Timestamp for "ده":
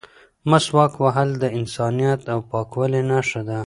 3.47-3.59